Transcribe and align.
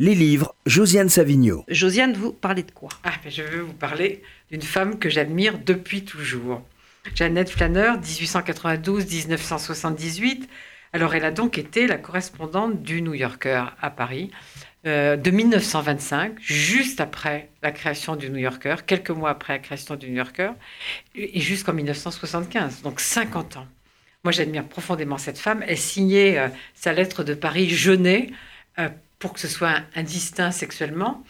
Les 0.00 0.14
livres, 0.14 0.54
Josiane 0.64 1.10
Savigno. 1.10 1.62
Josiane, 1.68 2.14
vous 2.14 2.32
parlez 2.32 2.62
de 2.62 2.70
quoi? 2.70 2.88
Ah, 3.04 3.12
ben, 3.22 3.30
Je 3.30 3.42
veux 3.42 3.60
vous 3.60 3.74
parler 3.74 4.22
d'une 4.50 4.62
femme 4.62 4.98
que 4.98 5.10
j'admire 5.10 5.58
depuis 5.58 6.06
toujours. 6.06 6.62
Jeannette 7.14 7.50
Flanner, 7.50 7.92
1892-1978. 8.02 10.48
Alors, 10.94 11.14
elle 11.14 11.26
a 11.26 11.30
donc 11.30 11.58
été 11.58 11.86
la 11.86 11.98
correspondante 11.98 12.80
du 12.80 13.02
New 13.02 13.12
Yorker 13.12 13.64
à 13.78 13.90
Paris 13.90 14.30
euh, 14.86 15.18
de 15.18 15.30
1925, 15.30 16.36
juste 16.40 17.02
après 17.02 17.50
la 17.62 17.70
création 17.70 18.16
du 18.16 18.30
New 18.30 18.38
Yorker, 18.38 18.76
quelques 18.86 19.10
mois 19.10 19.28
après 19.28 19.52
la 19.52 19.58
création 19.58 19.96
du 19.96 20.08
New 20.08 20.16
Yorker, 20.16 20.52
et 21.14 21.40
jusqu'en 21.40 21.74
1975, 21.74 22.80
donc 22.80 23.00
50 23.00 23.58
ans. 23.58 23.66
Moi, 24.24 24.32
j'admire 24.32 24.64
profondément 24.64 25.18
cette 25.18 25.38
femme. 25.38 25.62
Elle 25.66 25.76
signait 25.76 26.38
euh, 26.38 26.48
sa 26.72 26.94
lettre 26.94 27.22
de 27.22 27.34
Paris 27.34 27.68
jeûnée 27.68 28.32
euh, 28.78 28.88
pour 29.20 29.32
que 29.32 29.38
ce 29.38 29.46
soit 29.48 29.82
indistinct 29.94 30.50
sexuellement. 30.50 31.22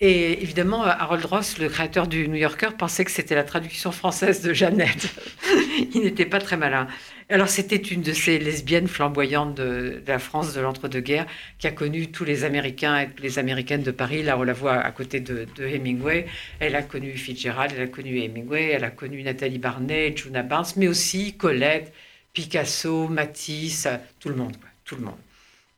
Et 0.00 0.40
évidemment, 0.44 0.84
Harold 0.84 1.24
Ross, 1.24 1.58
le 1.58 1.68
créateur 1.68 2.06
du 2.06 2.28
New 2.28 2.36
Yorker, 2.36 2.68
pensait 2.78 3.04
que 3.04 3.10
c'était 3.10 3.34
la 3.34 3.42
traduction 3.42 3.90
française 3.90 4.42
de 4.42 4.52
Jeannette. 4.52 5.08
Il 5.92 6.02
n'était 6.02 6.24
pas 6.24 6.38
très 6.38 6.56
malin. 6.56 6.86
Alors, 7.28 7.48
c'était 7.48 7.76
une 7.76 8.02
de 8.02 8.12
ces 8.12 8.38
lesbiennes 8.38 8.86
flamboyantes 8.86 9.56
de, 9.56 10.00
la 10.06 10.20
France 10.20 10.54
de 10.54 10.60
l'entre-deux-guerres 10.60 11.26
qui 11.58 11.66
a 11.66 11.72
connu 11.72 12.12
tous 12.12 12.24
les 12.24 12.44
Américains 12.44 13.00
et 13.00 13.08
les 13.20 13.40
Américaines 13.40 13.82
de 13.82 13.90
Paris. 13.90 14.22
Là, 14.22 14.38
on 14.38 14.44
la 14.44 14.52
voit 14.52 14.76
à 14.76 14.90
côté 14.92 15.18
de, 15.18 15.48
Hemingway. 15.58 16.26
Elle 16.60 16.76
a 16.76 16.82
connu 16.82 17.16
Fitzgerald, 17.16 17.72
elle 17.76 17.82
a 17.82 17.86
connu 17.88 18.20
Hemingway, 18.20 18.68
elle 18.68 18.84
a 18.84 18.90
connu 18.90 19.24
Nathalie 19.24 19.58
Barnett, 19.58 20.16
Juna 20.16 20.44
Barnes, 20.44 20.66
mais 20.76 20.86
aussi 20.86 21.36
Colette, 21.36 21.92
Picasso, 22.32 23.08
Matisse, 23.08 23.88
tout 24.20 24.28
le 24.28 24.36
monde, 24.36 24.56
tout 24.84 24.94
le 24.94 25.02
monde. 25.02 25.18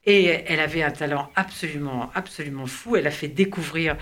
Et 0.06 0.24
elle 0.24 0.60
avait 0.60 0.82
un 0.82 0.90
talent 0.90 1.30
absolument, 1.34 2.10
absolument 2.14 2.66
fou. 2.66 2.96
Elle 2.96 3.06
a 3.06 3.10
fait 3.10 3.28
découvrir 3.28 3.96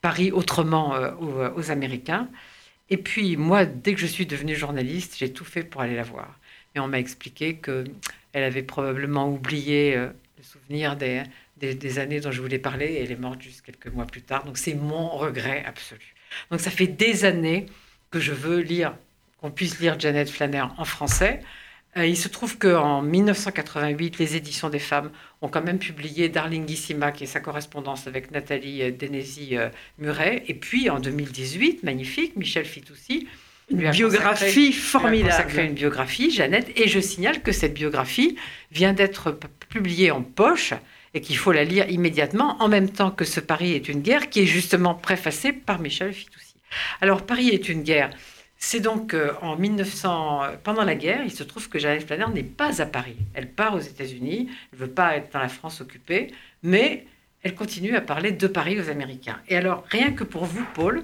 Paris 0.00 0.30
autrement 0.32 0.94
euh, 0.94 1.12
aux, 1.14 1.58
aux, 1.58 1.70
Américains. 1.70 2.28
Et 2.88 2.96
puis, 2.96 3.36
moi, 3.36 3.64
dès 3.64 3.94
que 3.94 4.00
je 4.00 4.06
suis 4.06 4.26
devenue 4.26 4.54
journaliste, 4.54 5.16
j'ai 5.18 5.32
tout 5.32 5.44
fait 5.44 5.62
pour 5.64 5.80
aller 5.80 5.96
la 5.96 6.02
voir. 6.02 6.38
Et 6.74 6.80
on 6.80 6.88
m'a 6.88 6.98
expliqué 6.98 7.56
qu'elle 7.56 7.92
avait 8.32 8.62
probablement 8.62 9.28
oublié 9.28 9.96
euh, 9.96 10.08
le 10.38 10.44
souvenir 10.44 10.96
des, 10.96 11.22
des, 11.56 11.74
des, 11.74 11.98
années 11.98 12.20
dont 12.20 12.30
je 12.30 12.40
voulais 12.40 12.58
parler. 12.58 12.86
Et 12.86 13.02
elle 13.02 13.12
est 13.12 13.20
morte 13.20 13.42
juste 13.42 13.62
quelques 13.62 13.88
mois 13.88 14.06
plus 14.06 14.22
tard. 14.22 14.44
Donc, 14.44 14.56
c'est 14.56 14.74
mon 14.74 15.08
regret 15.08 15.64
absolu. 15.66 16.14
Donc, 16.50 16.60
ça 16.60 16.70
fait 16.70 16.86
des 16.86 17.24
années 17.24 17.66
que 18.10 18.20
je 18.20 18.32
veux 18.32 18.60
lire, 18.60 18.94
qu'on 19.40 19.50
puisse 19.50 19.80
lire 19.80 19.98
Janet 19.98 20.30
Flanner 20.30 20.64
en 20.76 20.84
français. 20.84 21.40
Euh, 21.96 22.06
il 22.06 22.16
se 22.16 22.28
trouve 22.28 22.56
qu'en 22.56 23.02
1988, 23.02 24.18
les 24.18 24.36
éditions 24.36 24.70
des 24.70 24.78
femmes 24.78 25.10
ont 25.42 25.48
quand 25.48 25.64
même 25.64 25.78
publié 25.78 26.28
Darlingissima, 26.28 27.10
qui 27.10 27.24
est 27.24 27.26
sa 27.26 27.40
correspondance 27.40 28.06
avec 28.06 28.30
Nathalie 28.30 28.82
euh, 28.82 28.92
Denesi-Muret. 28.92 30.36
Euh, 30.36 30.44
Et 30.46 30.54
puis 30.54 30.88
en 30.88 31.00
2018, 31.00 31.82
magnifique, 31.82 32.36
Michel 32.36 32.64
Fitoussi. 32.64 33.26
Une 33.70 33.90
biographie 33.90 34.72
formidable. 34.72 35.30
consacré 35.30 35.66
une 35.66 35.74
biographie, 35.74 36.30
Jeannette. 36.30 36.70
Et 36.76 36.88
je 36.88 37.00
signale 37.00 37.42
que 37.42 37.52
cette 37.52 37.74
biographie 37.74 38.36
vient 38.72 38.92
d'être 38.92 39.38
publiée 39.68 40.10
en 40.10 40.22
poche 40.22 40.74
et 41.14 41.20
qu'il 41.20 41.36
faut 41.36 41.52
la 41.52 41.64
lire 41.64 41.88
immédiatement, 41.88 42.56
en 42.60 42.68
même 42.68 42.88
temps 42.88 43.10
que 43.10 43.24
ce 43.24 43.40
Paris 43.40 43.72
est 43.72 43.88
une 43.88 44.00
guerre, 44.00 44.28
qui 44.28 44.40
est 44.40 44.46
justement 44.46 44.94
préfacé 44.94 45.52
par 45.52 45.80
Michel 45.80 46.12
Fitoussi. 46.12 46.54
Alors, 47.00 47.22
Paris 47.26 47.48
est 47.48 47.68
une 47.68 47.82
guerre. 47.82 48.10
C'est 48.62 48.80
donc 48.80 49.14
euh, 49.14 49.32
en 49.40 49.56
1900, 49.56 50.42
pendant 50.62 50.84
la 50.84 50.94
guerre, 50.94 51.24
il 51.24 51.32
se 51.32 51.42
trouve 51.42 51.68
que 51.70 51.78
Jeannette 51.78 52.06
Flanner 52.06 52.32
n'est 52.32 52.42
pas 52.42 52.82
à 52.82 52.86
Paris. 52.86 53.16
Elle 53.32 53.50
part 53.50 53.74
aux 53.74 53.80
États-Unis, 53.80 54.48
elle 54.48 54.78
ne 54.78 54.84
veut 54.84 54.92
pas 54.92 55.16
être 55.16 55.32
dans 55.32 55.40
la 55.40 55.48
France 55.48 55.80
occupée, 55.80 56.32
mais 56.62 57.06
elle 57.42 57.54
continue 57.54 57.96
à 57.96 58.02
parler 58.02 58.32
de 58.32 58.46
Paris 58.46 58.78
aux 58.78 58.90
Américains. 58.90 59.40
Et 59.48 59.56
alors, 59.56 59.84
rien 59.88 60.12
que 60.12 60.24
pour 60.24 60.44
vous, 60.44 60.64
Paul, 60.74 61.02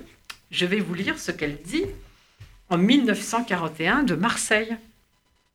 je 0.50 0.66
vais 0.66 0.80
vous 0.80 0.92
lire 0.92 1.18
ce 1.18 1.32
qu'elle 1.32 1.56
dit 1.62 1.86
en 2.68 2.76
1941 2.76 4.02
de 4.02 4.14
Marseille. 4.14 4.76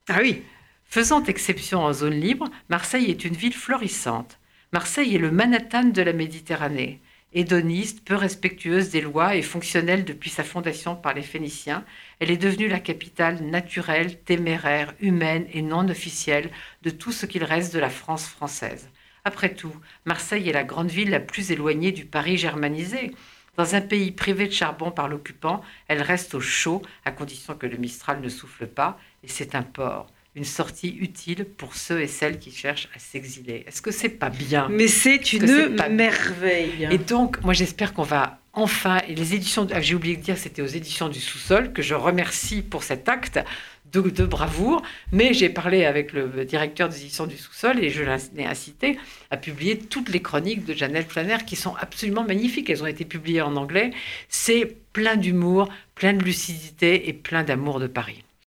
Ah 0.08 0.18
oui. 0.20 0.42
Faisant 0.86 1.22
exception 1.24 1.84
en 1.84 1.92
zone 1.92 2.20
libre, 2.20 2.50
Marseille 2.68 3.10
est 3.10 3.24
une 3.24 3.36
ville 3.36 3.54
florissante. 3.54 4.38
Marseille 4.72 5.14
est 5.14 5.18
le 5.18 5.30
Manhattan 5.30 5.84
de 5.84 6.02
la 6.02 6.12
Méditerranée 6.12 7.00
hédoniste, 7.34 8.04
peu 8.04 8.14
respectueuse 8.14 8.90
des 8.90 9.00
lois 9.00 9.36
et 9.36 9.42
fonctionnelle 9.42 10.04
depuis 10.04 10.30
sa 10.30 10.44
fondation 10.44 10.94
par 10.96 11.14
les 11.14 11.22
Phéniciens, 11.22 11.84
elle 12.18 12.30
est 12.30 12.36
devenue 12.36 12.68
la 12.68 12.80
capitale 12.80 13.42
naturelle, 13.42 14.18
téméraire, 14.20 14.94
humaine 15.00 15.46
et 15.52 15.62
non 15.62 15.88
officielle 15.88 16.50
de 16.82 16.90
tout 16.90 17.12
ce 17.12 17.26
qu'il 17.26 17.44
reste 17.44 17.74
de 17.74 17.78
la 17.78 17.90
France 17.90 18.26
française. 18.26 18.88
Après 19.24 19.54
tout, 19.54 19.74
Marseille 20.04 20.48
est 20.48 20.52
la 20.52 20.64
grande 20.64 20.90
ville 20.90 21.10
la 21.10 21.20
plus 21.20 21.50
éloignée 21.50 21.92
du 21.92 22.04
Paris 22.04 22.36
germanisé. 22.36 23.12
Dans 23.56 23.74
un 23.74 23.80
pays 23.80 24.12
privé 24.12 24.46
de 24.46 24.52
charbon 24.52 24.90
par 24.90 25.08
l'occupant, 25.08 25.62
elle 25.88 26.02
reste 26.02 26.34
au 26.34 26.40
chaud, 26.40 26.82
à 27.04 27.12
condition 27.12 27.54
que 27.54 27.66
le 27.66 27.76
Mistral 27.76 28.20
ne 28.20 28.28
souffle 28.28 28.66
pas, 28.66 28.98
et 29.22 29.28
c'est 29.28 29.54
un 29.54 29.62
port 29.62 30.11
une 30.34 30.44
sortie 30.44 30.96
utile 30.98 31.44
pour 31.44 31.74
ceux 31.74 32.00
et 32.00 32.06
celles 32.06 32.38
qui 32.38 32.50
cherchent 32.50 32.88
à 32.96 32.98
s'exiler. 32.98 33.64
Est-ce 33.66 33.82
que 33.82 33.90
c'est 33.90 34.08
pas 34.08 34.30
bien? 34.30 34.68
Mais 34.70 34.88
c'est 34.88 35.32
une 35.32 35.76
merveille. 35.90 36.88
Et 36.90 36.98
donc, 36.98 37.42
moi, 37.42 37.52
j'espère 37.52 37.92
qu'on 37.92 38.02
va 38.02 38.40
enfin. 38.54 39.00
Et 39.08 39.14
les 39.14 39.34
éditions, 39.34 39.66
ah, 39.72 39.82
j'ai 39.82 39.94
oublié 39.94 40.16
de 40.16 40.22
dire, 40.22 40.38
c'était 40.38 40.62
aux 40.62 40.66
éditions 40.66 41.08
du 41.08 41.20
sous-sol 41.20 41.72
que 41.72 41.82
je 41.82 41.94
remercie 41.94 42.62
pour 42.62 42.82
cet 42.82 43.10
acte 43.10 43.40
de, 43.92 44.00
de 44.00 44.24
bravoure. 44.24 44.82
Mais 45.12 45.34
j'ai 45.34 45.50
parlé 45.50 45.84
avec 45.84 46.14
le 46.14 46.46
directeur 46.46 46.88
des 46.88 47.02
éditions 47.02 47.26
du 47.26 47.36
sous-sol 47.36 47.84
et 47.84 47.90
je 47.90 48.02
l'ai 48.02 48.46
incité 48.46 48.98
à 49.30 49.36
publier 49.36 49.78
toutes 49.78 50.08
les 50.08 50.22
chroniques 50.22 50.64
de 50.64 50.72
Janelle 50.72 51.04
Flanner 51.04 51.38
qui 51.46 51.56
sont 51.56 51.74
absolument 51.78 52.24
magnifiques. 52.24 52.70
Elles 52.70 52.82
ont 52.82 52.86
été 52.86 53.04
publiées 53.04 53.42
en 53.42 53.54
anglais. 53.56 53.90
C'est 54.30 54.76
plein 54.94 55.16
d'humour, 55.16 55.68
plein 55.94 56.14
de 56.14 56.24
lucidité 56.24 57.10
et 57.10 57.12
plein 57.12 57.42
d'amour 57.42 57.80
de 57.80 57.86
Paris. 57.86 58.24